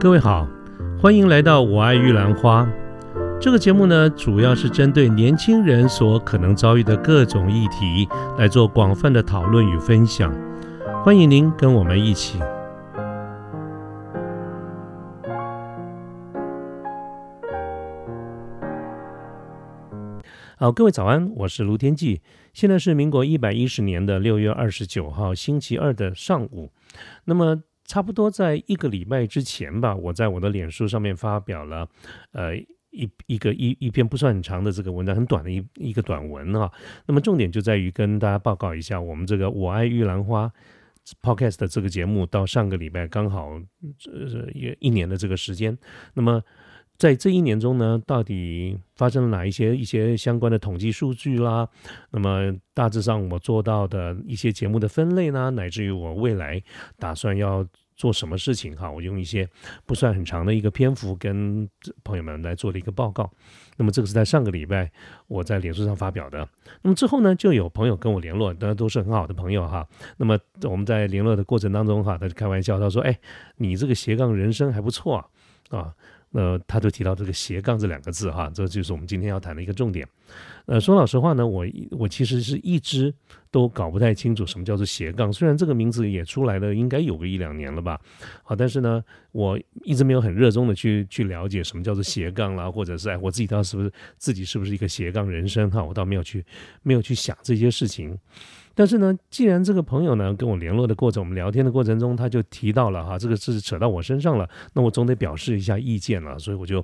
[0.00, 0.48] 各位好，
[0.98, 2.64] 欢迎来到《我爱玉兰花》
[3.38, 8.08] 这个节目呢，主要是针对年轻人所可能遭遇的各种议题
[8.38, 10.34] 来做广泛的讨论与分享。
[11.04, 12.38] 欢迎您跟我们一起。
[20.56, 22.22] 好，各位早安，我是卢天记。
[22.54, 26.72] 现在是民国一百一十年的六月二十九号星期二的上午。
[27.26, 27.64] 那么。
[27.90, 31.88] 差不多在一个礼拜之前吧，我在我的脸书上面发表了，
[32.30, 32.56] 呃，
[32.92, 36.70] 一一个一一篇不算很长的这个文章，很短的一一个短文啊。
[37.06, 40.48] 那么重点就在于跟大家报告一下，我们这个我爱玉兰花
[41.20, 43.60] Podcast 这个节目，到上个礼拜刚好
[44.06, 45.76] 呃一一年的这个时间。
[46.14, 46.40] 那么
[47.00, 51.66] 在这一年中呢，到底发生了哪一些一些相关的统计数据啦？
[52.10, 56.62] 那么大致上我做到的一些节目的分类呢，乃至于我未来
[56.98, 57.66] 打算要。
[57.96, 58.90] 做什么事情哈？
[58.90, 59.46] 我用一些
[59.84, 61.68] 不算很长的一个篇幅跟
[62.02, 63.30] 朋友们来做了一个报告。
[63.76, 64.90] 那么这个是在上个礼拜
[65.26, 66.48] 我在脸书上发表的。
[66.80, 69.86] 那么之后呢，就有朋友跟我联络，当然都是很好的朋友哈。
[70.16, 73.18] 那么我们在联络的过程当中哈，他就开玩笑，他说：“哎，
[73.56, 75.26] 你这个斜杠人生还不错啊。”
[75.68, 75.94] 啊。
[76.30, 80.06] 那他就提到这个斜杠这两个字哈，这就是我们今天要谈的一个重点。
[80.66, 83.12] 呃，说老实话呢，我我其实是一直
[83.50, 85.32] 都搞不太清楚什么叫做斜杠。
[85.32, 88.00] 虽然这个名字也出来了，应该有个一两年了吧，
[88.44, 96.44] 好，但是呢，我一直没有很热衷的去去了解什么叫做斜杠啦，或者是哎，我自己倒是不是自己是不是一个斜杠人生哈，我倒没有去
[96.82, 98.16] 没有去想这些事情。
[98.80, 106.82] 但是呢，既然这个朋友呢跟我联络的过程，我们聊天的过程中，他就提到了哈，这个是扯到我身上了，那我总得表示一下意见了，所以我就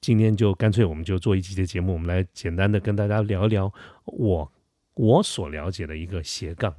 [0.00, 3.70] 今天就干脆我们就做一期的节目，我们来简单的跟大家聊一聊
[4.06, 4.50] 我
[4.94, 6.74] 我所了解的一个斜杠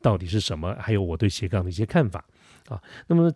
[0.00, 2.24] 到底是什么，还有我对斜杠的一些看法
[2.70, 3.30] 啊，那么。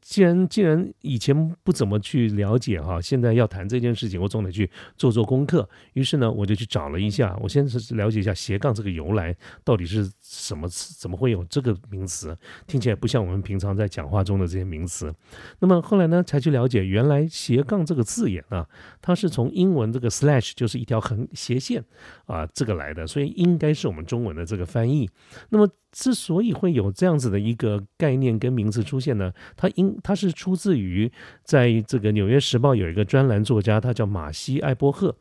[0.00, 5.68] 既然既然以前不怎么去了解哈，现在要谈这件事情，我总得去做做功课。
[5.94, 12.36] 于是呢，我就去找了一下，我先是了解一下斜杠这个由来到底是什么，怎么会有这个名词？
[12.68, 15.12] 听起来不像我们平常在讲话中的这些名词。
[15.58, 18.64] 那么后来呢，才去了解，原来斜杠这个字眼啊，
[19.00, 21.82] 它是从英文这个 slash 就是一条横斜线
[22.26, 25.10] 啊这个来的，所以应该是我们中文的这个翻译。
[25.48, 31.10] 那么之所以会有这样子的一个概念跟名词出现呢，它因它是出自于
[31.44, 35.16] 在这个《纽约时报》有一个专栏作家，他叫马西·艾伯赫，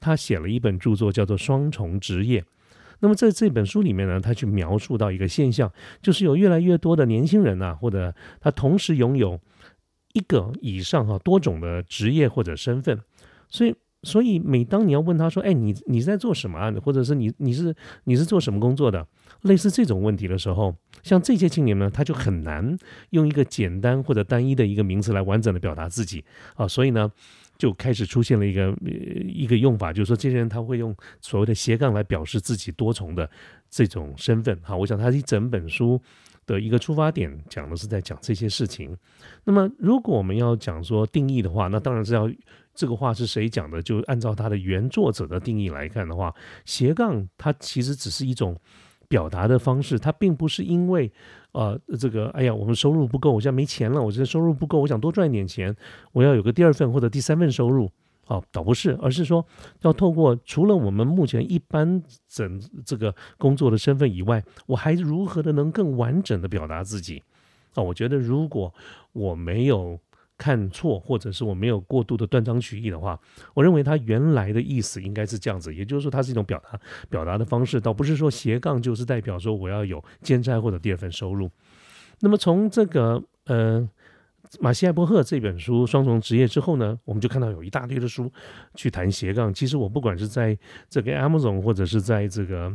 [0.00, 2.40] 他写了一本著作叫做《双重职业》。
[3.00, 9.40] 那么在这本书里面呢，他去描述到一个现象，就是有越来越多的年轻人啊，或者他同时拥有
[10.12, 13.00] 一个以上哈多种的职业或者身份，
[13.48, 13.74] 所以。
[14.04, 16.72] 所以，每当你要问他说：“哎，你你在做什么啊？
[16.82, 19.06] 或者是你你是你是做什么工作的？”
[19.42, 22.76] 类似这种问题的时候，像这些青年呢，他就很难
[23.10, 26.68] 用一个简单或者单一的一个名词来完整的表达自己啊。
[26.68, 27.10] 所以呢，
[27.58, 28.74] 就开始出现了一个
[29.26, 33.28] 一个用法，就是说这些人他会用所谓的斜杠来表示自己多重的
[33.68, 34.58] 这种身份。
[34.62, 36.00] 好，我想他一整本书
[36.46, 38.96] 的一个出发点讲的是在讲这些事情。
[39.44, 42.30] 那么，如果我们要讲说定义的话，那当然是要。
[42.74, 43.80] 这个话是谁讲的？
[43.80, 48.58] 就按照他的原作者的定义来看的话，斜杠它其实只是一种
[49.06, 51.12] 表达的方式，它并不是因为
[51.52, 55.74] 呃这个哎呀我们收入不够，我现在没钱了，我现在收入不够，我想多赚一点钱，
[56.12, 57.88] 我要有个第二份或者第三份收入
[58.26, 59.46] 啊，倒不是，而是说
[59.82, 67.22] 要透过除了我们目前一般整这个工作的身份以外，我还如何的能更完整的表达自己
[67.74, 67.82] 啊？
[67.82, 68.74] 我觉得如果
[69.12, 70.00] 我没有。
[70.36, 73.18] 看错，或者是我没有过度的断章取义的话，
[73.54, 76.78] 我认为他原来的意思应该是这样子，也就是说，它是一种表达
[77.08, 81.50] 表达的方式，倒不是说斜杠就是代表说我要有兼差或者第二份收入。
[82.20, 83.88] 那么从这个呃
[84.60, 88.32] 马西埃伯赫这本书《双重职业》之后呢，我们就看到有一大堆的书
[88.74, 89.54] 去谈斜杠。
[89.54, 90.58] 其实我不管是在
[90.88, 92.72] 这个 Amazon 或者是在这个。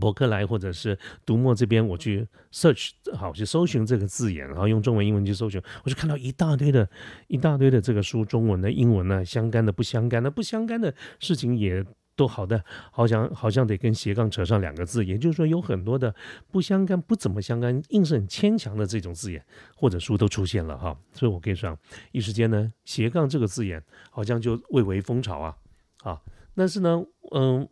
[0.00, 6.88] 博客来或者是读墨这边，我去 search 好去搜寻这个字眼，然后用中文、英文去搜寻，我就看到一大堆的、
[7.28, 11.84] 一大堆的这个书，中文的、英文呢，相干的、不相干的、不相干的事情也
[12.16, 16.14] 都好的，好像好像得跟斜杠扯上两个字，也就是说有很多的
[16.50, 19.44] 不相干、不怎么相干，硬是很牵强的这种字眼
[19.76, 21.78] 或者书都出现了哈，所以我可以说，
[22.12, 25.56] 一时间呢，斜杠这个字眼好像就蔚为风潮啊
[26.04, 26.22] 啊，
[26.54, 27.68] 但是呢，嗯，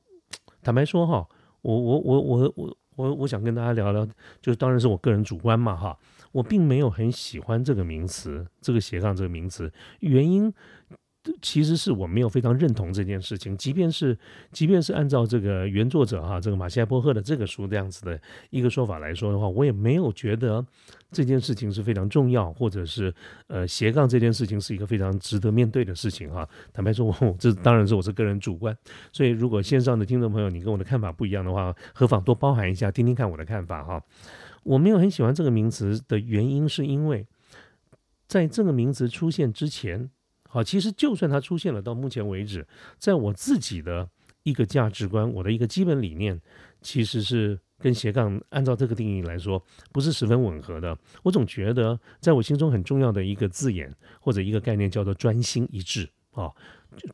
[0.63, 1.27] 坦白说哈。
[1.63, 4.05] 我我我我我我我想跟大家聊聊，
[4.41, 5.99] 就是当然是我个人主观嘛哈，
[6.31, 10.53] 我并没有很喜欢这个名词，这个斜杠这个名词，原因
[11.41, 14.19] 其实是我没有非常认同这件事情，即便是
[14.51, 18.21] 即便是按照这个原作者哈这个马西亚波赫的这个书这样子的
[18.51, 20.67] 一个说法来说的话，我也没有觉得
[21.13, 23.15] 这件事情是非常重要，或者是
[23.47, 26.49] 呃斜杠这件事情是一个非常值得面对的事情哈。
[26.73, 28.77] 坦白说， 我这当然是我是个人主观，
[29.13, 34.03] 所以如果线上的听众朋友你跟我的看法不一样的话，何妨多包含一下，听听看我的看法哈。
[34.65, 37.25] 我没有很喜欢这个名词的原因，是因为
[38.27, 40.11] 在这个名词出现之前。
[40.55, 42.67] 好，其实就算它出现了，到目前为止，
[42.99, 44.07] 在我自己的
[44.43, 46.39] 一个价值观，我的一个基本理念，
[46.83, 50.95] 其实是跟斜杠按照这个定义来说，不是十分吻合的。
[51.23, 53.91] 我总觉得，在我心中很重要的一个字眼
[54.21, 56.53] 或者一个概念叫做专心一致啊，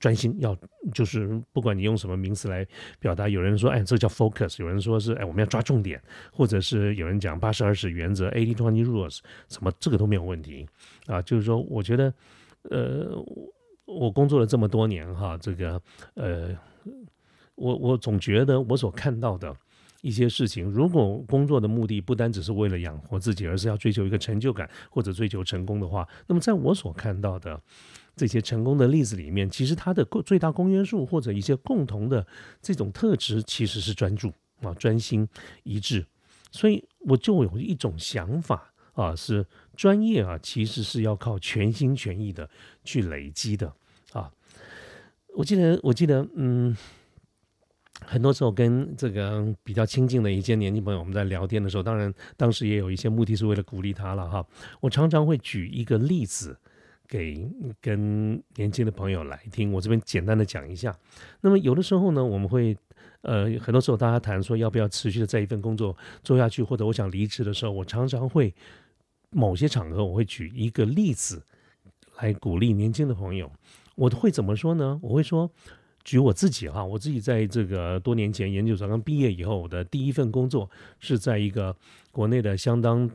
[0.01, 0.59] 专心要
[0.93, 2.67] 就是不管你用什么名词来
[2.99, 6.03] 表达，有人说哎这叫 focus，有人说是哎我们要抓重点，
[6.33, 10.67] 或者是有人讲八十二十原则 eighty twenty rules，什么这个都没有问题
[11.07, 12.13] 啊，就是说我觉得。
[12.63, 13.17] 呃，
[13.87, 15.81] 我工作了这么多年哈，这个
[16.15, 16.57] 呃，
[17.55, 19.57] 我我总觉得我所看到的
[20.03, 27.61] 一些事情，如果工作的目的不单只是为了养活自己，而是要追求一个成就感或者追求成功的话，那么在我所看到的
[28.15, 32.27] 这些成功的例子里面，其实它的最大公约数或者一些共同的
[32.61, 35.27] 这种特质，其实是专注啊、专心
[35.63, 36.05] 一致，
[36.51, 38.73] 所以我就有一种想法。
[38.95, 39.47] 啊，是
[39.79, 42.51] 专业啊，其实是要靠全心全意的
[42.83, 43.73] 去累积的
[44.13, 44.29] 啊。
[45.37, 46.77] 我记得，我记得，嗯，
[48.05, 54.45] 很多时候跟这个比较亲近的一些年轻朋友，我们在聊天的时候，当然当时也有一些目的是为了鼓励他了哈。
[54.81, 56.59] 我常常会举一个例子
[57.07, 57.49] 给
[57.81, 60.93] 跟年轻的朋友来听，我这边简单的讲一下。
[61.41, 62.77] 那么有的时候呢，我们会
[63.21, 68.53] 呃，很多时候大家谈说要不要持续的在一份工作做下去，或者我想离职的时候，我常常会。
[69.31, 71.43] 某些场合，我会举一个例子
[72.21, 73.51] 来鼓励年轻的朋友。
[73.95, 74.99] 我会怎么说呢？
[75.03, 75.51] 我会说，
[76.05, 81.77] 举我自己哈，我自己在这个多年前研究生刚毕业以后，我的第一份工作是在一个
[82.11, 83.11] 国内的相当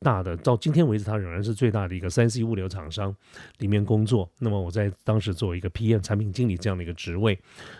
[0.00, 3.14] 大的，到今天为止，它仍然是最大的一个三 C 物流厂商
[3.58, 4.28] 里面工作。
[4.38, 7.38] 那么我在当时做一个 PM 产品经理这样的一个职位。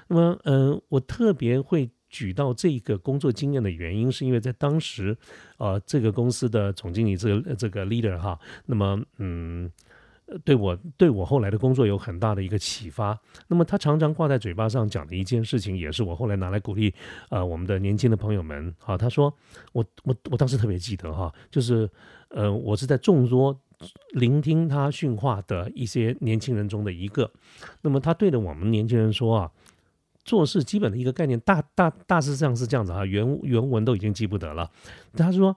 [0.09, 1.91] 那么，嗯，我特别会。
[2.13, 5.17] 举到这个工作经验的原因，是因为在当时，
[5.57, 9.71] 呃，这个公司的总经理，这个这个 leader 哈，那么嗯，
[10.45, 13.19] 对我对我后来的工作有很大的一个启发。
[13.49, 16.93] 那么他常常挂在嘴巴上讲的一件事情，也是我后来拿来鼓励
[17.31, 18.75] 呃我们的年轻的朋友们。
[18.79, 19.35] 哈，他说
[19.73, 21.89] 我我我当时特别记得哈，就是
[22.29, 23.59] 呃我是在众多
[24.11, 27.31] 聆听他训话的一些年轻人中的一个。
[27.81, 29.51] 那么他对着我们年轻人说啊。
[30.25, 34.71] 做事基本的一个概念，大大大致上是这样子哈，原原文都已经记不得了。
[35.15, 35.57] 他说，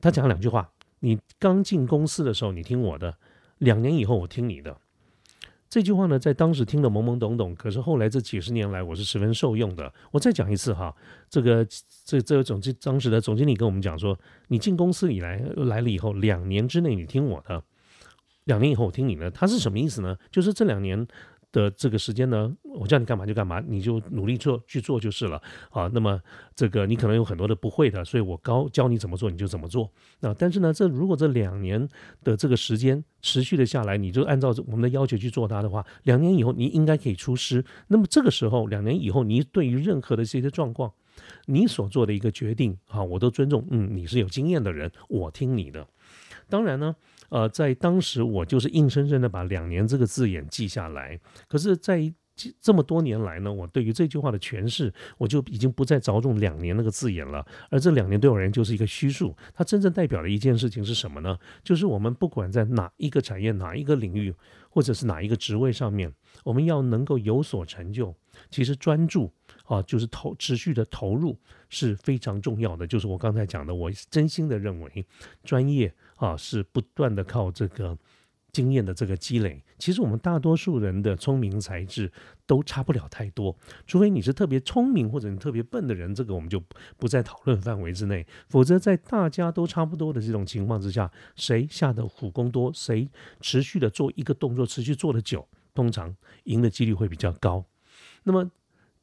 [0.00, 0.70] 他讲两句话：
[1.00, 3.12] 你刚进公司的时候，你听我的；
[3.58, 4.76] 两年以后，我听你的。
[5.68, 9.92] 这句话呢，在当时听得懵懵懂懂，可是后来这几十年来，我是十分受用的。
[10.10, 10.94] 我再讲一次哈，
[11.28, 11.66] 这个
[12.04, 17.62] 这这总经当时的总经理跟我们讲说，你进公司以来来了以后，两年之内你听我的，
[18.44, 19.30] 两年以后我听你的。
[19.30, 20.16] 他是什么意思呢？
[20.30, 21.06] 就是这两年。
[21.56, 25.90] 的这个时间呢，我叫你干嘛就干嘛，你就努力做去做就是了啊。
[25.94, 26.20] 那么
[26.54, 29.90] 这个你可能有很多的不会的，所以我教教你怎么做你就怎么做。
[30.20, 31.88] 那但是呢，这如果这两年
[32.22, 37.64] 的这个时间持续的下来，你就按照我们的要求去做它的话，两年以后你应该可以出师。
[37.88, 40.92] 那么这个时候，两年以后你对于任何的这些状况，
[41.46, 43.66] 你所做的一个决定啊，我都尊重。
[43.70, 45.86] 嗯，你是有经验的人，我听你的。
[46.50, 46.94] 当然呢。
[47.28, 51.18] 呃，在当时我就是硬生生的把“两年”这个字眼记下来。
[51.48, 52.12] 可是，在
[52.60, 57.44] 这么多年来呢，我对于这句话的诠释，我就已经不再着重“两年”那个字眼了。
[57.70, 61.38] 而这两年对我而言就是一个虚数，它真正代表的一件事情是什么呢？
[61.64, 64.34] 就是我们不管在哪一个产业、哪一个领域，
[64.68, 66.12] 或者是哪一个职位上面，
[66.44, 68.14] 我们要能够有所成就，
[68.50, 69.32] 其实专注
[69.64, 71.38] 啊，就是投持续的投入
[71.70, 72.86] 是非常重要的。
[72.86, 75.06] 就是我刚才讲的，我真心的认为，
[75.42, 75.90] 专业。
[76.16, 77.96] 啊，是不断的靠这个
[78.52, 79.62] 经验的这个积累。
[79.78, 82.10] 其实我们大多数人的聪明才智
[82.46, 83.56] 都差不了太多，
[83.86, 86.62] 除非你是特别聪明或者你特别笨的人，这个我们就
[86.96, 88.26] 不在讨论范围之内。
[88.48, 93.08] 否则，在大家都差不多的这种情况之下，谁下的苦功多，谁
[93.40, 97.64] 持续的做一个动作，持续做的久，通常赢的几率会比较高。
[98.24, 98.50] 那么。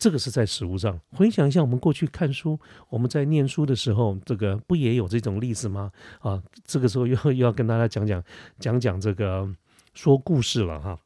[0.04, 5.90] 这个是在实物上，回想一下，我们过去看书，我们在念书的时候，这个不也有这种例子吗？
[6.20, 8.22] 啊，这个时候又 又要跟大家讲讲
[8.60, 9.50] 讲讲这个
[9.94, 11.00] 说故事了哈，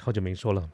[0.00, 0.68] 好久没说了。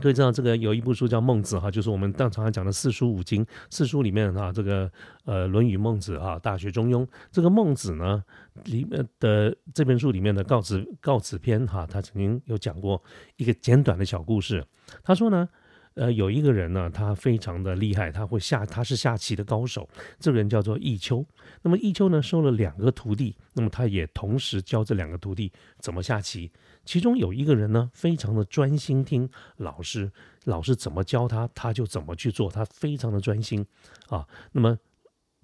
[0.00, 3.46] 可以知道，这个有一部书叫《孟子》哈，就是我们当常常讲的四书五经。
[3.68, 4.90] 四书里面哈，这个
[5.26, 7.04] 呃《论语》《孟子》哈，《大学》《中庸》。
[7.30, 8.24] 这个《孟子》呢
[8.64, 13.02] 里面的这本书里面的告子告子篇哈，他曾经有讲过
[13.36, 14.66] 一个简短的小故事。
[15.04, 15.46] 他说呢。
[15.94, 19.88] 呃，有一个人呢，他非常的厉害，他会下，他是下棋的高手。
[20.18, 21.24] 这个人叫做弈秋。
[21.62, 26.50] 那么弈秋呢，收了两个徒弟，那么他也同时教这两个徒弟怎么下棋。
[26.84, 30.10] 其中有一个人呢，非常的专心听老师，
[30.44, 33.64] 老师怎么教他，他就怎么去做，他非常的专心
[34.08, 34.26] 啊。
[34.52, 34.76] 那么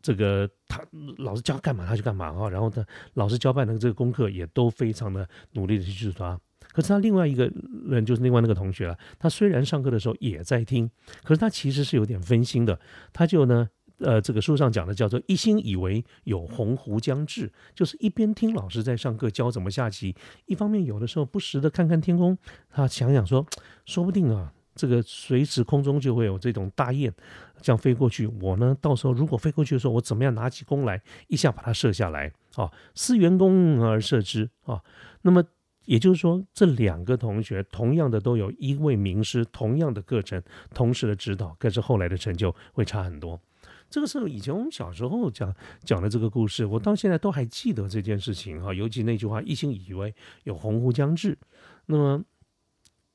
[0.01, 0.83] 这个他
[1.19, 2.49] 老师教干嘛他就干嘛啊。
[2.49, 6.41] 然后他老师交办的这个功课也都非常的努力的去做他。
[6.73, 7.51] 可是他另外一个
[7.87, 10.89] 人就是另外那个同学了，他虽然上课的时候也在听，
[11.25, 12.79] 可是他其实是有点分心的。
[13.13, 20.15] 他就呢，呃，这个书上讲的叫做一心以为有鸿鹄将至，就是一边听老师在上课教怎么下棋，
[20.47, 22.37] 一方面有的时候不时的看看天空，
[22.71, 23.45] 他想想说，
[23.87, 27.13] 说不定啊，这个随时空中就会有这种大雁
[27.61, 32.71] 这样飞过去，我呢到时候如果飞过去的时候，我怎么样拿起弓来一下把它射下来啊？
[32.95, 34.81] 思援弓而射之啊，
[35.23, 35.43] 那么。
[35.89, 40.43] 也就是说，这两个同学同样的都有一位名师，同样的课程，
[40.75, 43.41] 同时的指导，可是后来的成就会差很多。
[43.89, 48.75] 这个是以前我们小时候讲讲的这个故事，我到现在都还记得这件事情哈。
[48.75, 50.15] 尤其那句话“一心以为
[50.45, 51.39] 有鸿鹄将至”，
[51.87, 52.23] 那么。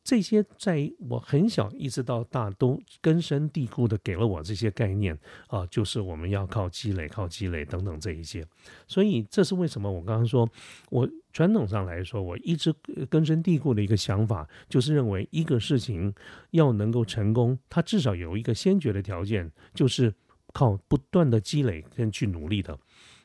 [0.04, 5.18] 这些在我很小一直到大都根深蒂固的给了我这些概念
[5.48, 8.46] 啊，就是我们要靠积累、靠积累等等这一些。
[8.86, 10.48] 所以这是为什么我刚刚说，
[10.90, 12.74] 我传统上来说，我一直
[13.10, 16.14] 根深蒂固的一个想法，就是认为一个事情
[16.52, 20.14] 要能够成功，它至少有一个先决的条件，就是
[20.52, 22.78] 靠不断的积累跟去努力的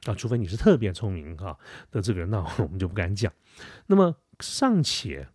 [0.04, 0.14] 啊。
[0.14, 1.58] 除非你是特别聪明哈
[1.90, 3.32] 的这个人，那我们就不敢讲。
[3.88, 5.26] 那么尚且。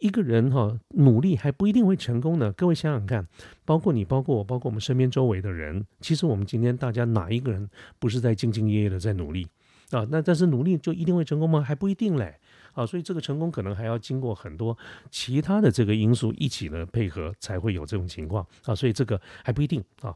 [0.00, 2.52] 一个人哈努力还不一定会成功呢。
[2.52, 3.26] 各位想想看，
[3.64, 9.46] 包括你，包括我，包括我们身边周围的人，其实我们今天大家哪一个人不是在兢兢业业的在努力
[9.90, 10.06] 啊？
[10.10, 11.60] 那但是努力就一定会成功吗？
[11.60, 12.36] 还不一定嘞。
[12.72, 14.76] 啊，所以这个成功可能还要经过很多
[15.10, 18.74] 其他的这个因素一起的配合，才会有这种情况啊。
[18.74, 20.14] 所以这个还不一定啊。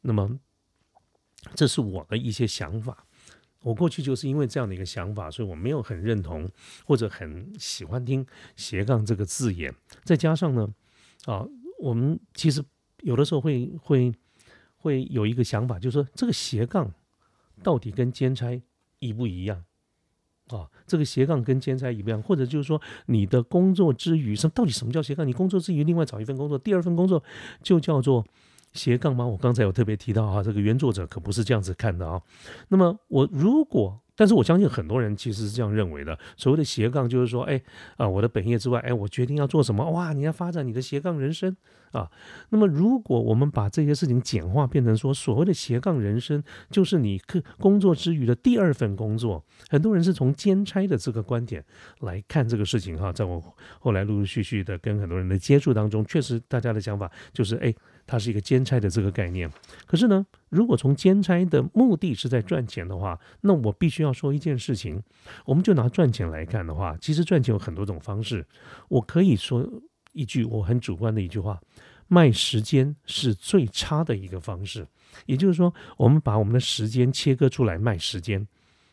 [0.00, 0.38] 那么
[1.54, 3.06] 这是我的一些想法。
[3.62, 6.50] 我过去就是因为这样的一个想法，所以我没有很认同
[6.84, 8.26] 或者很喜欢听
[8.56, 9.72] 斜杠这个字眼。
[10.04, 10.68] 再加上呢，
[11.26, 11.46] 啊，
[11.78, 12.62] 我们其实
[13.02, 14.12] 有的时候会会
[14.76, 16.92] 会有一个想法，就是说这个斜杠
[17.62, 18.60] 到底跟兼差
[18.98, 19.64] 一不一样？
[20.48, 22.20] 啊，这个斜杠跟兼差一不一样？
[22.22, 25.26] 或者就是说你的工作之余，什到底什么叫斜杠？
[25.26, 27.22] 你工作之余另外找一份工作，第二份工作
[27.62, 28.26] 就叫做。
[28.72, 29.26] 斜杠吗？
[29.26, 32.20] 我刚才有特别提到啊，这个原作者可不是这样子看的啊。
[32.68, 36.18] 那么我如果，但是我相信很多人其实是这样认为的。
[36.36, 37.60] 所谓的斜杠，就是说，哎
[37.96, 39.90] 啊，我的本业之外，哎，我决定要做什么？
[39.90, 41.56] 哇，你要发展你的斜杠人生
[41.92, 42.10] 啊。
[42.50, 49.44] 那么如果我们把这些事情简化，变成说，所谓的斜杠人生，就是你课工作之余的第二份工作。
[49.68, 51.64] 很多人是从兼差的这个观点
[52.00, 53.12] 来看这个事情哈。
[53.12, 53.42] 在我
[53.78, 57.74] 后来陆陆续续的跟很多人的接触当中，确实大家的想法就是，哎。
[58.12, 59.50] 它是一个兼差的这个概念，
[59.86, 65.02] 可是呢，如果从兼差的目的是在赚钱的话，那我必须要说一件事情，
[65.46, 68.46] 我们就拿赚钱来看的话，其实赚钱有很多种方式。
[68.90, 69.66] 我可以说
[70.12, 71.58] 一句我很主观的一句话：
[72.06, 74.86] 卖时间是最差的一个方式。
[75.24, 78.46] 也就是说，我们把我们的时间切割出来卖时间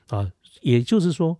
[0.07, 1.37] 啊，也就是说，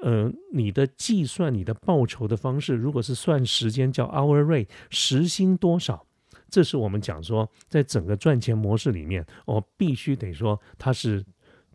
[0.00, 6.04] 呃，你的计算你的报酬的方式，如果是算时间叫 hour rate 时薪多少？
[6.52, 11.24] 这是我们讲说，在整个赚钱模式里面，我必须得说它是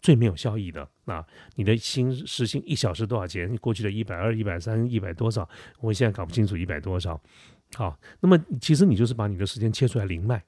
[0.03, 1.25] 最没有效益的啊！
[1.55, 3.51] 你的薪时薪一小时多少钱？
[3.51, 5.49] 你过去的一百二、一百三、一百多少？
[5.79, 7.19] 我现在搞不清楚一百多少。
[7.73, 10.43] 好，那么其实你就是把你的时间切出来零卖。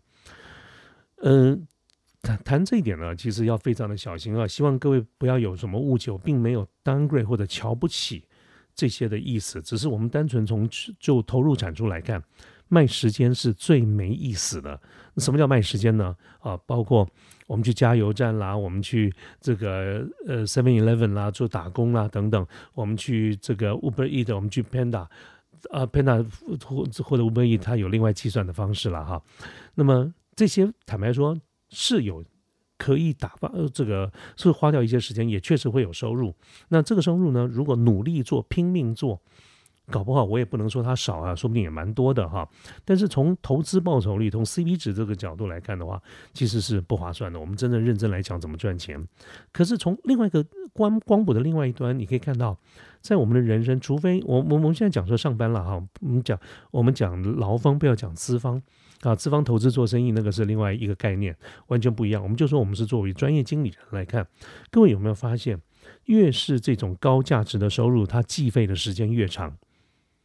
[1.24, 1.68] 嗯，
[2.22, 4.48] 谈谈这一点呢，其实要非常的小心啊！
[4.48, 8.24] 希望各位不要有什么误解，我并没有 downgrade 或者瞧不起
[8.76, 10.70] 这些的意思，只是我们单纯从
[11.00, 12.24] 就投入产出来看。
[12.70, 14.80] 卖时间是最没意思的。
[15.18, 16.16] 什么叫卖时间呢？
[16.40, 17.06] 啊，包括
[17.46, 25.08] 我们去加油站啦，我们去这个呃 Seven Eleven 啦做打工啦等等，我们去这个 Uber Eat，我们去 Panda，
[25.72, 26.26] 啊 Panda
[26.64, 29.22] 或或者 Uber Eat，它有另外计算的方式了哈。
[29.76, 31.38] 那么这些坦白说
[31.70, 32.24] 是有
[32.78, 36.34] 可以打发呃，这个是花掉一些时间，也确实会有收入。
[36.70, 39.22] 那这个收入呢，如果努力做、拼命做。
[39.90, 42.48] 搞不好我也不能说它少啊，说不定也蛮多的哈。
[42.86, 46.02] 但是从投资报酬率、从 CP 值这个角度来看的话，
[46.34, 47.40] 其实是不划算的。
[47.40, 49.04] 我们真正认真来讲怎么赚钱，
[49.52, 52.58] 可是从另外一个光光谱的另外一端，你可以看到，
[53.02, 56.40] 在我们的人生，除非我我们现在讲说上班了哈，我们讲
[56.72, 58.62] 我们讲劳方，不要讲资方
[59.02, 61.36] 啊，资方投资做生意那个是另外一个概念，
[61.68, 62.22] 完全不一样。
[62.22, 64.28] 我们就说我们是作为专业经理人来看，
[64.70, 65.60] 各位有没有发现，
[66.06, 69.58] 越是这种高价值的收入，它计费的时间越长。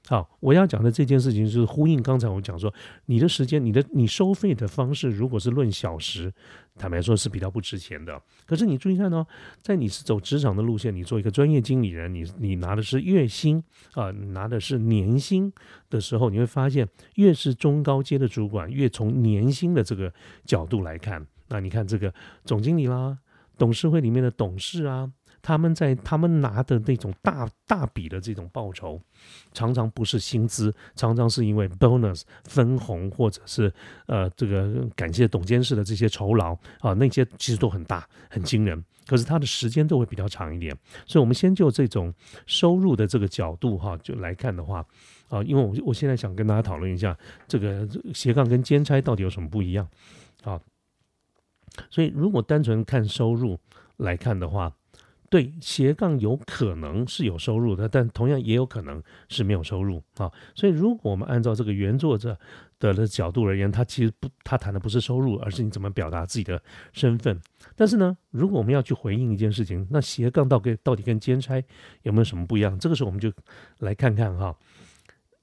[0.07, 2.73] 好，我要讲的这件事情是呼应刚才我讲说，
[3.07, 6.31] 你的时间，你的你收费的方式，如果是论小时，
[6.77, 8.21] 坦白说是比较不值钱的。
[8.45, 9.27] 可是你注意看哦，
[9.63, 15.51] 在你是走职场的路线，你做一个专业经理人，你你拿的是月薪啊，拿的是年薪
[15.89, 20.13] 的时候，你会发现，越是中高阶的主管，越从年薪的这个
[20.45, 22.13] 角度来看，那你看这个
[22.45, 23.17] 总经理啦，
[23.57, 25.11] 董事会里面的董事啊。
[25.45, 28.99] 他们在他们拿的那种大大笔的这种报酬，
[29.53, 33.71] 常常不是薪资，常常是因为 bonus 分红，或者是
[34.07, 38.83] 呃这个感谢董监事的这些酬劳啊，那些其实都很大很惊人。
[39.07, 40.75] 可是他的时间都会比较长一点。
[41.07, 42.11] 所以，我们先就这种
[42.47, 44.83] 收入的这个角度哈，就来看的话
[45.29, 47.15] 啊，因为我我现在想跟大家讨论一下
[47.47, 49.87] 这个斜杠跟兼差到底有什么不一样
[50.43, 50.59] 啊。
[51.91, 53.59] 所以，如果单纯看收入
[53.99, 54.73] 来看的话，
[55.35, 60.31] 对斜杠有可能是有收入的，但同样也有可能是没有收入啊。
[60.55, 62.39] 所以，如果我们按照这个原作者
[62.79, 66.63] 的的角度而言，他其实不，他谈的不是收入，而是你怎么表达自己的
[66.93, 67.37] 身份。
[67.75, 71.61] 但是呢，如果我们要去回应一件事情，那斜杠到跟到底跟兼差
[72.03, 72.79] 有没有什么不一样？
[72.79, 73.33] 这个时候我们就
[73.81, 74.57] 来看看哈。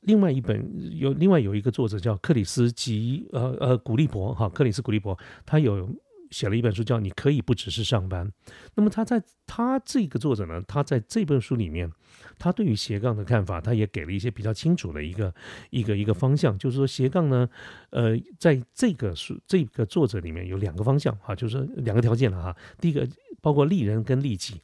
[0.04, 5.90] 另外一本有另外有一个作者叫克里斯吉呃呃古利伯哈，克里斯古利伯，他有。
[6.32, 8.28] 写了一本书叫《你可以不只是上班》，
[8.76, 11.92] 那么他在他这个作者呢，他在这本书里面，
[12.40, 15.34] 他对于斜杠的看法，他也给了一些比较清楚的一个
[15.70, 17.48] 一个一个方向，就是说斜杠呢，
[17.92, 22.56] 呃，在这个书这个作者里面有两个方向哈，就是两个条件了哈。
[22.80, 23.08] 第一个
[23.42, 24.62] 包括利人跟利己，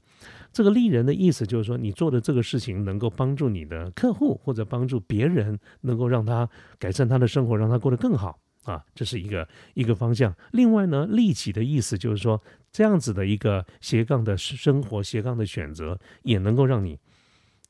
[0.53, 8.39] 这个利人的意思就是说你做的这个事情能够帮助你的客户或者帮助别人，能够让他改善他的生活，让他过得更好。
[8.67, 10.35] 啊，这是一个一个方向。
[10.51, 16.99] 另外呢，利己的意思就是说，这样子的一个斜杠的生活、斜杠的选择，也能够让你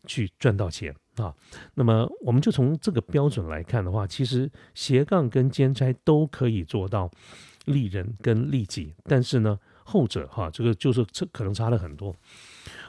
[0.07, 1.31] 去赚到钱啊。
[1.75, 7.11] 那么，我们就从这个标准来看的话，其实斜杠跟兼差都可以做到
[7.65, 12.15] 利人跟利己，但是呢，后者哈，这个就是这可能差了很多。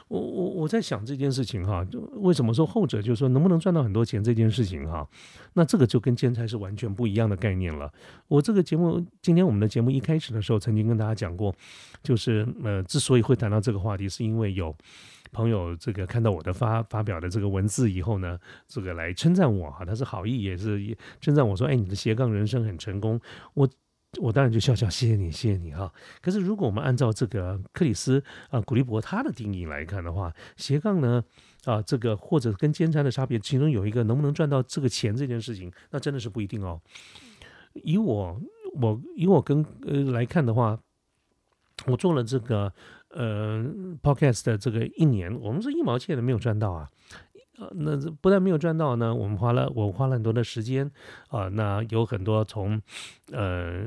[0.09, 5.07] 我我我在想这件事情哈，就为什么说后者就是说能不能赚到很多钱这件事情哈，
[5.53, 7.91] 那这个就跟兼差是完全不一样的概念了。
[8.27, 11.53] 我这个节目今天我们的节目一开始的时候曾经跟大家讲过，
[12.01, 14.75] 就是呃之所以会谈到这个话题，是因为有
[15.31, 23.21] 朋友这个看到我的发发表的这个文字以后呢，这个来称赞我哈，他是好意也是称赞我说，哎，你的斜杠人生很成功，
[23.53, 23.69] 我。
[24.17, 25.93] 我当然就笑笑，谢谢你，谢谢你哈。
[26.19, 31.23] 可是如果我们按照这个克里斯啊古利伯他的定义来看的话，斜杠呢
[31.65, 36.81] 啊这个或者跟兼差的差别，其中有一个能不能赚到这个钱这件事情，那真的是不一定哦。
[37.73, 38.41] 以我
[38.73, 40.79] 我以我跟呃来看的话，
[41.85, 42.73] 我做了这个
[43.11, 43.63] 呃
[44.01, 46.89] podcast 的这个一年，我们是一毛钱都没有赚到啊。
[47.59, 50.89] 呃，那不但没有赚到呢，我们花了我花了很多的时间
[51.27, 52.81] 啊，那有很多从
[53.31, 53.85] 呃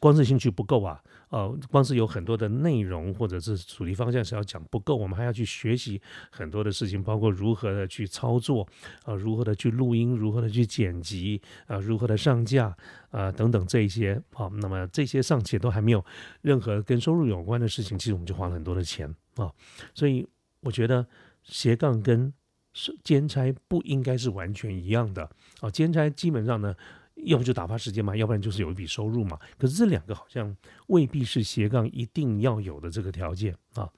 [0.00, 8.66] 光是兴趣不够啊，呃，光是有很多的内容或者是主题方向是要讲不够，我们还要去学习很多的事情，包括如何的去操作
[9.04, 12.74] 啊，如何的去录音，如何的去剪辑啊，如何的上架
[13.10, 14.20] 啊等等这一些。
[14.32, 16.02] 好，那么这些尚且都还没有
[16.40, 19.52] 任何跟收入有关的事情，其实我们就花了很多的钱啊，
[19.94, 20.26] 所以
[20.62, 21.06] 我觉得
[21.42, 22.32] 斜杠跟
[22.80, 25.28] 是兼差不应该是完全一样的
[25.60, 26.72] 啊，兼差基本上呢，
[27.16, 29.36] 要不就打发时间嘛，要不然就是有一笔收入嘛。
[29.58, 33.90] 可是这两个好像未必是斜杠一定要有的这个条件啊。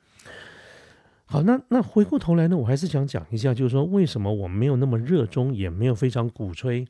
[1.27, 6.89] 好，那那回过头来呢，我还是想讲一下，就是说为什么我们没有那么热衷，也没有非常鼓吹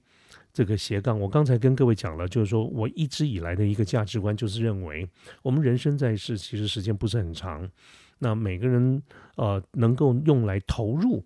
[0.53, 1.19] 这个斜杠。
[1.19, 5.09] 我刚才跟各位讲了，就是说我一直以来的一个价值观，就是认为
[5.43, 7.69] 我们人生在世其实时间不是很长，
[8.21, 9.03] 那每个人
[9.35, 11.25] 呃能够用来投入。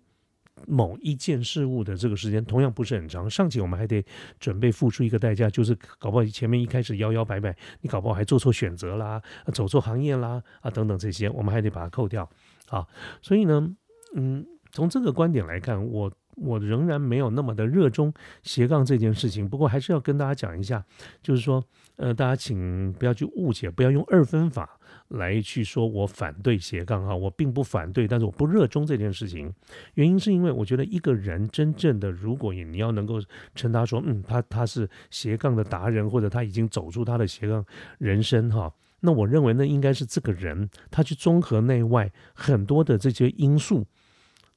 [0.67, 4.03] 某一件事物的这个时间同样不是很长，尚且我们还得
[4.39, 9.21] 准备付出一个代价，就是搞不好前面一开始摇摇摆摆，你搞不好还做错选择啦，
[9.53, 12.29] 走错行业啦，啊等等这些，我们还得把它扣掉
[12.69, 12.85] 啊。
[13.21, 13.75] 所以呢，
[14.15, 19.47] 嗯，从这个观点来看，我我仍然没有那么的热衷斜杠这件事情。
[19.47, 20.83] 不过还是要跟大家讲一下，
[21.21, 21.63] 就是说，
[21.95, 24.74] 呃，大家请不要去误解，不要用二分法
[25.09, 29.53] 来去说我反对斜杠哈，我并不反对，但是我不热衷这件事情。
[29.93, 33.21] 原因是因为我觉得一个人真正的，如果你你要能够
[33.53, 37.63] 称他说，嗯，他他是斜杠的达人，或者他已经走出他的斜杠
[37.99, 38.73] 人生哈。
[39.01, 43.85] 那我认为，那应该是这个人他去综合内外很多的这些因素，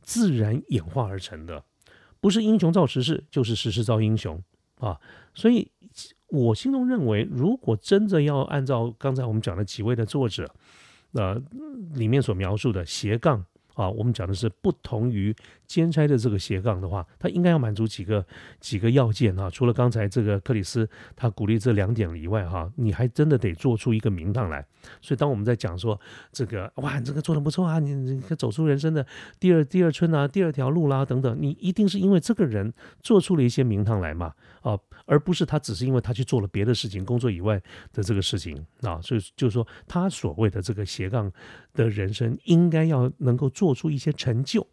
[0.00, 1.62] 自然演化而成的，
[2.20, 4.42] 不是英雄造时势，就是时势造英雄
[4.76, 4.98] 啊。
[5.34, 5.70] 所以，
[6.28, 10.48] 我心中认为，如果真的要按照刚才我们讲的几位的作者，
[11.12, 11.40] 呃，
[11.94, 13.44] 里面所描述的斜杠。
[13.78, 15.32] 啊，我们讲的是不同于
[15.68, 18.26] 兼差的这个斜杠的话，它应该要满足几个
[18.58, 19.48] 几个要件啊。
[19.48, 24.66] 除了刚才这个克里斯他鼓励这两点以外，哈，你还真的得做出一个名堂来。
[25.00, 25.98] 所以当我们在讲说
[26.32, 29.06] 这个哇，你这个做的不错啊，你你走出人生的
[29.38, 37.62] 第二第二春啊，第二条路啦等等，你一定是因为这个人做出了一些名堂来嘛，啊，而不是他只是因为他去做了别的事情，工作以外
[37.92, 39.00] 的这个事情啊。
[39.00, 41.30] 所以就是说，他所谓的这个斜杠
[41.74, 43.67] 的人生，应该要能够做。
[43.68, 44.66] 做出一些成就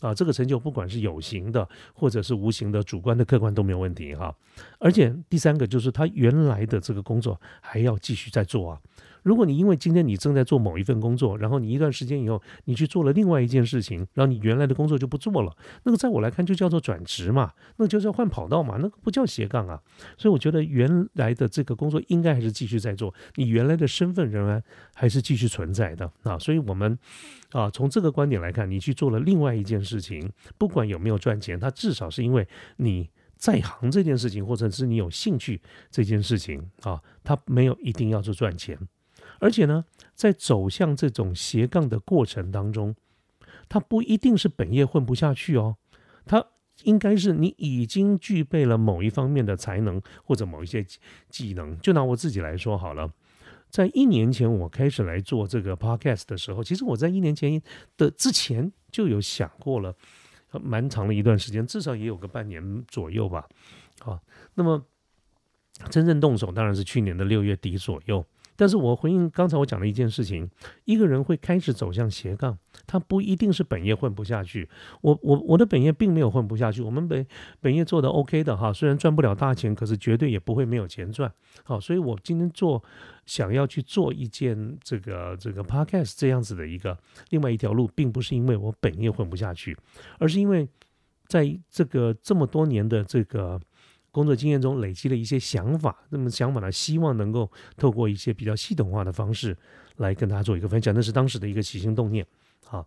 [0.00, 4.34] 啊，这个成就不管是有形的或者是无形的、主观的、客观都没有问题哈。
[4.78, 8.80] 而且第三个就是他原来的这个工作还要继续在做啊。
[9.28, 19.78] 如果你因为今天你正在做某一份工作，然后你一段时间以后你去做了另外一件事情，然后你原来的工作就不做了，那个在我来看就叫做转职嘛，那就是要换跑道嘛，那个不叫斜杠啊。
[20.16, 24.64] 所以我觉得原来的这个工作应该还是继续在做，你原来的身份仍然
[24.94, 26.38] 还是继续存在的啊。
[26.38, 26.98] 所以我们
[27.52, 35.60] 啊从这个观点来看，你去做了另外一件事情，不管有没有赚钱，它至少是因为你在行这件事情，或者是你有兴趣
[35.90, 38.78] 这件事情啊，它没有一定要做赚钱。
[39.38, 42.94] 而且呢，在走向这种斜杠的过程当中，
[43.68, 45.76] 他不一定是本业混不下去哦，
[46.24, 46.44] 他
[46.82, 50.84] 应该是你已经具备了某一方面的才能或者某一些
[51.28, 51.78] 技能。
[51.80, 53.12] 就拿我自己来说好了，
[53.68, 57.60] 在一年前我开始来做这个 podcast 的时候，其实我在一年前
[57.96, 59.94] 的之前就有想过了，
[60.62, 63.48] 蛮长的一段时间，至少也有个半年左右吧。
[64.00, 64.20] 好，
[64.54, 64.84] 那么
[65.90, 68.24] 真正动手当然是去年的六月底左右。
[68.58, 70.50] 但是我回应刚才我讲的一件事情，
[70.84, 74.68] 一个人会开始走向斜杠，他不一定是本业混不下去。
[75.00, 77.24] 我我我的本业并没有混不下去，我们本
[77.60, 81.32] 本业做的 OK 的哈，虽然赚不了大钱，可是绝对也不会没有钱赚。
[81.62, 82.82] 好，所以我今天做
[83.26, 86.98] 想要去做一件这个这个 podcast 这样子的一个
[87.30, 89.78] 另外一条路，并不是因为我本业混不下去，
[90.18, 90.68] 而是因为
[91.28, 93.60] 在这个这么多年的这个。
[94.10, 99.56] 工作经验中累积了一些想法，那么想法呢，希望能够透过一些比较系统化的方式
[99.96, 102.26] 来跟大家做一个分享，那是当时的一个起心动念。
[102.66, 102.86] 好，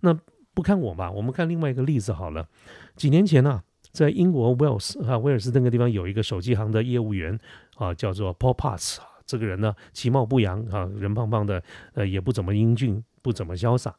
[0.00, 0.18] 那
[0.54, 2.48] 不看我吧，我们看另外一个例子好了。
[2.96, 7.38] 几年前呢，在英国威尔斯啊威尔斯那个地方有一个手机行的业务员
[7.76, 11.62] 啊，叫做 Paul Potts 啊，这个人呢其貌不扬啊，人胖胖的，
[11.94, 13.94] 呃，也不怎么英俊，不怎么潇洒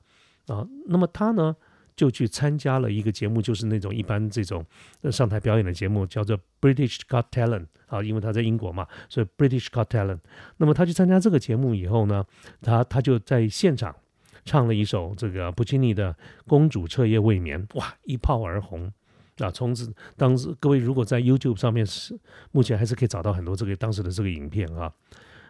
[0.47, 0.67] 啊。
[0.87, 1.55] 那么他呢？
[1.95, 4.65] 就去参加了一个节目，就是那种一般这种
[5.11, 10.19] 上台表演的节目，叫做 British Got Talent 啊，因为他在英国嘛，所以 British Got Talent。
[10.57, 12.25] 那么他去参加这个节目以后呢，
[12.61, 13.95] 他他就在现场
[14.45, 16.13] 唱了一首这个布奇尼的
[16.47, 18.91] 《公主彻夜未眠》，哇，一炮而红
[19.37, 19.49] 啊！
[19.49, 22.19] 从此当时各位如果在 YouTube 上面是
[22.51, 24.91] 目前还是可以找到很多这个当时的这个影片啊。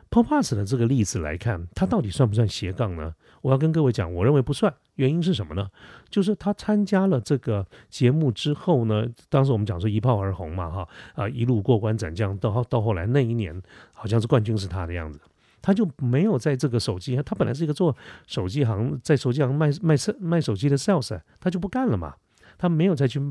[0.10, 3.16] Paul Pass 的这个例子来看，他到底算不算斜杠呢？
[3.44, 4.74] 我要跟各位讲，我认为不算。
[4.96, 5.70] 原因是什么呢？
[6.10, 13.62] 就是他参加了这个节目之后呢，当时我们讲说一炮而红嘛，哈啊，一路过关斩将，到到后来那一年，
[13.94, 15.20] 好像是冠军是他的样子，
[15.62, 17.94] 他就没有在这个手机，他本来是一个做
[18.28, 22.16] 手机行，在手机行卖卖卖手机的 sales，他就不干了嘛，
[22.58, 23.22] 他没有再去。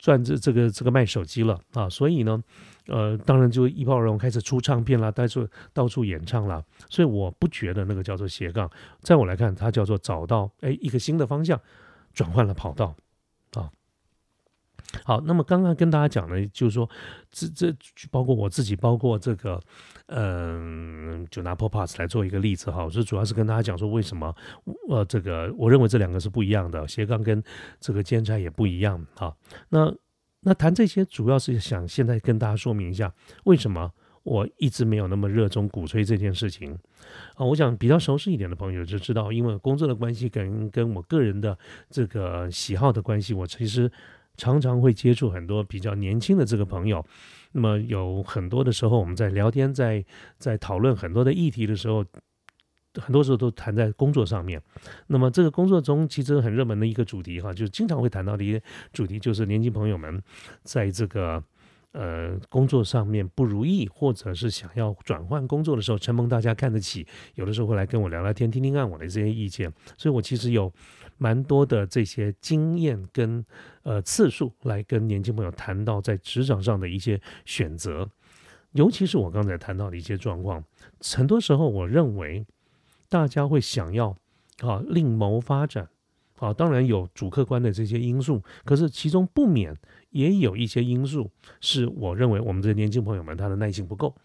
[0.00, 2.40] 赚这这个这个卖手机了啊，所以呢，
[2.88, 6.62] 呃，当然就一炮而红，开始出唱片啦，到处到处演唱啦。
[6.88, 8.68] 所以我不觉得那个叫做斜杠，
[9.00, 11.60] 在我来看，它叫做找到哎一个新的方向，
[12.12, 12.96] 转换了跑道
[13.52, 13.70] 啊。
[15.04, 16.88] 好，那么刚刚跟大家讲的，就是说，
[17.30, 17.76] 这这
[18.10, 19.60] 包括我自己，包括这个，
[20.06, 22.84] 嗯，就拿 popass 来做一个例子哈。
[22.84, 24.34] 我说主要是跟大家讲说，为什么，
[24.88, 27.42] 呃，这个我认为这两个是不一样的，斜杠跟
[27.78, 29.36] 这个兼差也不一样哈。
[29.68, 29.94] 那
[30.48, 33.12] 那谈这些，主要是想现在跟大家说明一下，
[33.44, 36.72] 为什么我一直没有那么热衷鼓吹这件事情
[37.34, 37.44] 啊。
[37.44, 41.58] 我想比较熟悉一点的朋友就知道，因为工作的关系跟跟我个人的
[41.90, 43.90] 这个喜好的关系，我其实。
[44.40, 47.04] 常常会接触很多比较年轻的这个朋友，
[47.50, 50.04] 那么有很多的时候，我们在聊天，在
[50.38, 52.04] 在讨论很多的议题的时候，
[52.98, 54.60] 很多时候都谈在工作上面。
[55.06, 60.22] 那么这个工作中其实很热门的一个主题哈，就是经常会谈到的一些主题，就是年轻朋友们
[60.62, 61.42] 在这个。
[61.92, 69.72] 呃，工作上面不如意，或者是想要转换工作的时候，承蒙大家看得起，有的时候会来跟我聊聊天，听听看我的这些意见。
[69.96, 70.70] 所以我其实有
[71.16, 73.42] 蛮多的这些经验跟
[73.84, 78.08] 呃次数来跟年轻朋友谈到在职场上的一些选择，
[78.72, 80.62] 尤其是我刚才谈到的一些状况。
[81.00, 82.46] 很多时候，我认为
[83.08, 84.16] 大家会想要
[84.60, 85.88] 啊另谋发展，
[86.36, 89.76] 啊，当然有主客观的这些因素，可是其中不免。
[90.10, 94.16] 也有一些因素是我认为我们这些年轻朋友们他的耐心不够，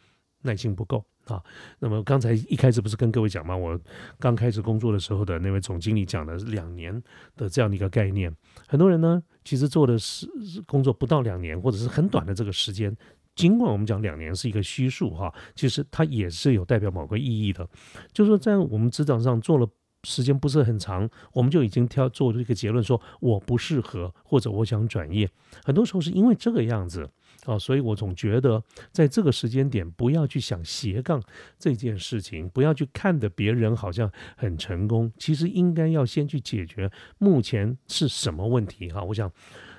[0.43, 1.43] 耐心不够啊。
[1.79, 3.53] 那么刚才一开始不是跟各位讲吗？
[3.53, 3.77] 我
[4.17, 7.03] 刚开始工作的时候的那位总经理讲的两年
[7.35, 8.33] 的这样的一个概念，
[8.65, 10.25] 很多人呢其实做的是
[10.65, 12.95] 工作不到两年或者是很短的这个时间，
[13.35, 17.67] 尽管我们讲两年是一个虚数哈，其实它也是有代表某个意义的，
[18.11, 19.67] 就是说在我们职场上做了。
[20.05, 25.29] 时间不是很长，我们就已经挑做这个结论，说我不适合，或者我想转业。
[25.63, 27.09] 很多时候是因为这个样子
[27.45, 31.23] 啊，所以我总觉得在这个时间点，不要去想斜杠
[31.57, 39.01] 这件事情，不要去看的别人好像很成功，其实应该要先去解决目前是什么问题哈。
[39.01, 39.31] 我想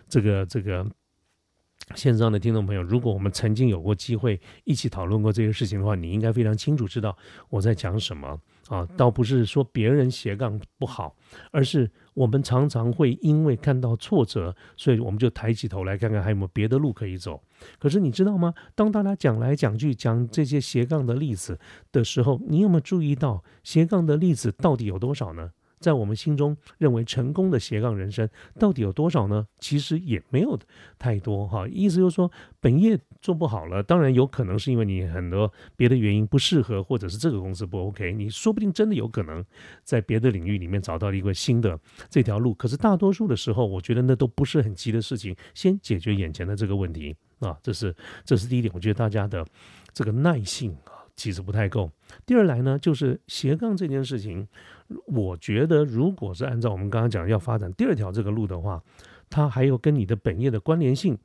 [0.09, 0.87] 这个这个
[1.95, 7.17] 线上的听众朋友，如果我们曾经有过机会一起讨论过这些事情的话，你应该非常清楚知道
[7.51, 8.39] 我在讲什么。
[8.69, 11.15] 啊，倒不是说别人斜杠不好，
[11.51, 17.43] 而是我们常常会因为看到挫折，所以我们就抬起头来看看还有没有别的路可以走。
[17.79, 18.55] 可是你知道吗？
[18.75, 21.61] 当大家讲来讲去讲这些斜杠的例子
[21.93, 25.51] 的时候，你有没有注意到斜杠的例子到底有多少呢？
[25.85, 28.27] 在我们心中认为成功的斜杠人生
[28.59, 29.47] 到底有多少呢？
[29.59, 30.59] 其实也没有
[30.99, 31.69] 太多哈。
[31.69, 38.15] 意思就是说，本业做不好了，当然有可能是因为你很多别的原因不适合，或者是这个公司不 OK。
[38.15, 39.45] 你说不定真的有可能
[39.83, 42.55] 在别的领域里面找到了一个新的这条路。
[42.55, 47.55] 可是大多数的时候，我觉得那都不是很急的事情，先解决眼前的这个问题啊。
[47.63, 47.95] 这是
[48.25, 49.47] 这是第一点，我觉得大家的
[49.93, 51.91] 这个耐性啊，其实不太够。
[52.27, 54.47] 第二来呢，就是斜杠这件事情。
[55.07, 58.83] 我觉得，如果是按照我们刚刚讲要发展第二条这个路的话，
[59.31, 61.17] 它还有跟你的本业的关联性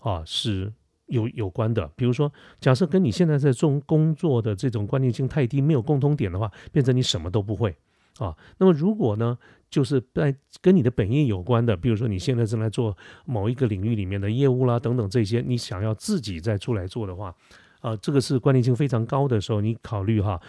[0.00, 0.72] 啊是
[1.06, 1.86] 有有关的。
[1.94, 7.74] 比如说，假设跟你现在在做工作的这种关联性太低，没有共通点的话，变成你什么都不会
[8.18, 8.36] 啊。
[8.58, 9.38] 那么如果呢，
[9.70, 17.32] 就是在跟你的本业有关的，比如说你现在正在做某一个领域里面的业务啦等等这些，你想要自己再出来做的话。
[17.80, 20.40] 啊，这个是关联性非常高的时候，你考虑哈，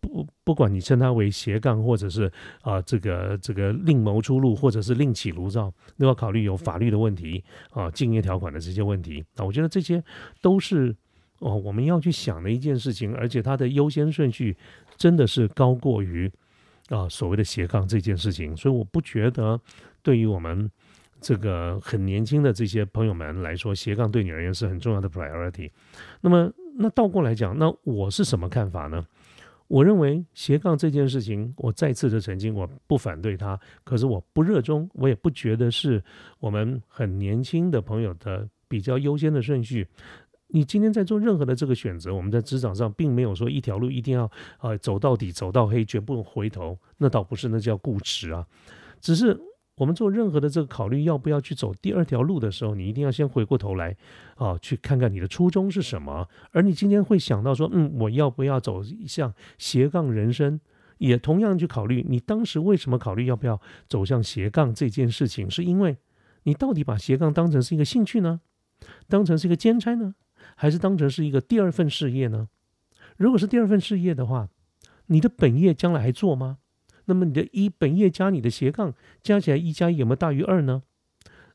[0.00, 2.30] 不不管你称它为斜杠，或者是
[2.62, 9.24] 啊这个这个另谋出路，或者是另起炉灶，都要考虑有法律的问题啊，竞业条款的这些问题。
[9.36, 10.02] 啊，我觉得这些
[10.40, 10.94] 都是
[11.40, 14.56] 哦我们要去想的一件事情，而且它的优先顺序
[14.96, 16.30] 真的是高过于
[16.88, 19.60] 啊所谓的斜杠这件事情，所以我不觉得
[20.02, 20.70] 对于我们
[21.20, 25.70] 这个很年轻的这些朋友们来说，斜杠对你而言是很重要的 priority，
[26.20, 26.52] 那么。
[26.78, 29.02] 那倒过来讲，那我是什么看法呢？
[29.66, 36.04] 我认为斜杠这件事情，我再次的澄清，我不反对它，可是我不热衷，我也不觉得是
[36.38, 39.88] 我们很年轻的朋友的比较优先的顺序。
[40.48, 48.46] 你今天在做任何的这个选择，我们在职场上并没有说一条路一定要呃走到底，走到黑，绝不回头，那倒不是，那叫固执啊，
[49.00, 49.34] 只是。
[49.76, 53.94] 我们做任何的这个考虑，要不要去走第二条路的时候，你一定要先回过头来，
[54.36, 56.26] 啊，去看看你的初衷是什么。
[56.50, 60.60] 而你今天会想到说，嗯，我要不要走向斜杠人生？
[60.98, 65.50] 也同样去考虑，你当时为什么考虑要不要走向斜杠这件事情？
[65.50, 65.98] 是因为
[66.44, 68.40] 你到底把斜杠当成是一个兴趣呢，
[69.06, 70.14] 当成是一个兼差呢，
[70.54, 72.48] 还是当成是一个第二份事业呢？
[73.18, 74.48] 如果是第二份事业的话，
[75.08, 76.56] 你的本业将来还做吗？
[77.06, 80.82] 那么你的一本页加你的斜杠加起来一加一有没有大于二呢？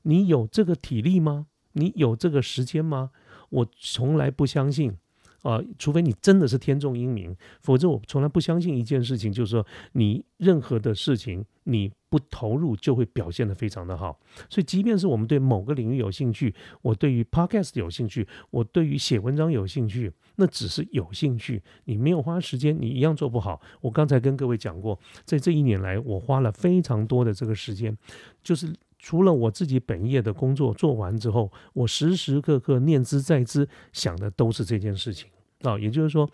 [0.01, 1.47] 你有这个体力吗？
[1.73, 3.11] 你有这个时间吗？
[3.49, 4.97] 我从来不相信
[5.41, 14.19] 啊，除非你真的是天纵英明，否则我从来不相信一件事情，就是说你任何的事情你不投入就会表现得非常的好。
[14.49, 20.11] 所以，即便是我们对某个领域有兴趣，我对于 podcast 有兴趣，我对于写文章有兴趣。
[20.37, 23.61] 那只是有兴趣，你没有花时间，你一样做不好。
[23.81, 27.95] 我刚才跟各位讲过，在这一年来，我花了非常多的这个时间，
[28.41, 35.29] 就是除了我自己本业的工作做完之后，我时时刻刻念之在之，想的都是这件事情
[35.63, 35.77] 啊。
[35.77, 36.29] 也就是说。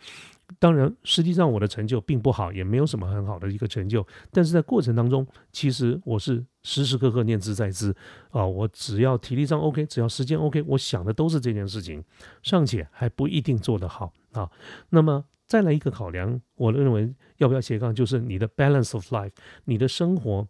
[0.59, 4.07] 当然，实际上我的成就并不好，也没有什么很好的一个成就。
[4.31, 7.93] 但是在过程当中，其实我是时时刻刻念之在之
[8.29, 8.45] 啊。
[8.45, 12.01] 我只要体力上 OK，只要时间 OK，我想的都是这件事情，
[12.43, 14.49] 尚且还不一定做得好啊。
[14.91, 19.33] 那么再来一个考量，我认为要不要斜杠，就是你的 balance of life，
[19.65, 20.47] 你的生活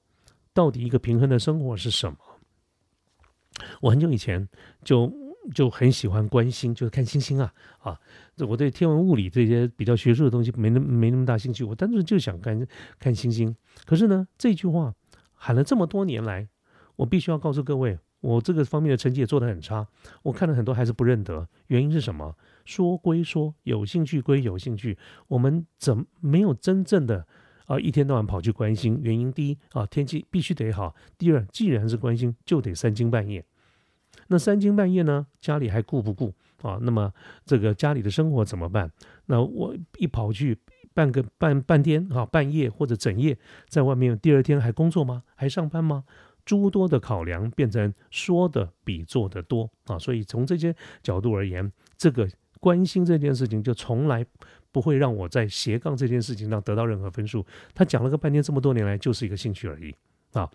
[0.58, 2.18] 到底一个平衡的生活是什么？
[3.80, 4.50] 我很久以前
[4.84, 5.14] 就
[5.54, 8.00] 就很喜欢观星，就是看星星啊啊！
[8.40, 12.68] 我对天文物理这些比较学术的东西没那没那么大兴趣，我单纯就想看
[12.98, 13.56] 看星星。
[13.86, 14.96] 可是呢，这句话
[15.36, 16.50] 喊了这么多年来，
[16.96, 19.88] 我必须要告诉各位，我这个方面的成绩也做得很差。
[20.24, 22.36] 我看了很多还是不认得，原因是什么？
[22.66, 27.28] 说归说，有兴趣归有兴趣，我们怎没有真正的
[27.68, 29.00] 啊一天到晚跑去关心？
[29.04, 33.46] 原因第一啊，天气必须得好；第二，既然是关心，就得三更半夜。
[34.30, 36.80] 那三更半夜呢，家里还顾不顾啊？
[36.82, 37.14] 那么
[37.46, 38.92] 这个家里的生活怎么办？
[39.28, 40.58] 那我一跑去
[40.94, 45.24] 半个半半天啊，半夜或者整夜在外面，第二天还工作吗？
[45.36, 46.04] 还上班吗？
[46.44, 50.00] 诸多的考量变成说的比做的多啊！
[50.00, 52.28] 所以从这些角度而言，这个。
[52.60, 54.26] 关心这件事情，就从来
[54.72, 57.46] 不会让我在斜杠这件事情上得到任何分数。
[57.74, 59.96] 他讲了个半天，这么多年来就是一个兴趣而已
[60.34, 60.50] 啊。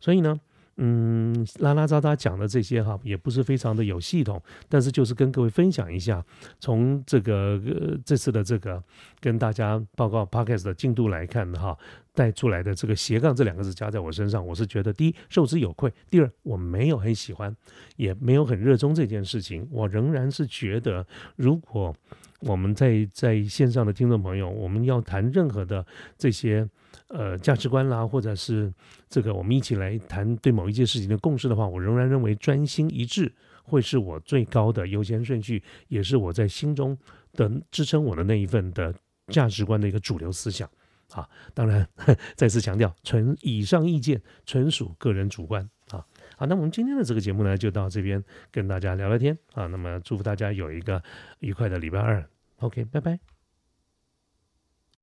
[0.00, 0.38] 所以呢，
[0.76, 6.24] 嗯，拉拉杂杂讲的这些哈，也不是非常的有系统，但是就是跟各位分享一下，
[6.60, 8.82] 从这个呃这次的这个
[9.20, 11.76] 跟大家报告 podcast 的进度来看哈。
[12.16, 17.54] 带出来的这个斜杠这两个字加在我身上，我是觉得第一受之有愧，第二我没有很喜欢，
[17.96, 19.68] 也没有很热衷这件事情。
[19.70, 21.94] 我仍然是觉得，如果
[22.40, 25.84] 我们在在线上的听众朋友，我们要谈任何的
[26.16, 26.66] 这些
[27.08, 28.72] 呃价值观啦，或者是
[29.08, 36.96] 这个我们一起来谈对某一件事情的共识的话，我仍然认为专心一致会是我最高的优先顺序，也是我在心中
[37.32, 38.94] 的支撑我的那一份的
[39.28, 40.68] 价值观的一个主流思想。
[41.12, 41.88] 啊，当然，
[42.34, 46.04] 再次强调，纯以上意见纯属个人主观啊。
[46.36, 49.68] 好，那我们今天的这个节目呢，就到这边跟大家聊聊天啊。
[49.68, 51.00] 那么祝福大家有一个
[51.38, 52.28] 愉快的礼拜二。
[52.58, 53.35] OK，拜拜。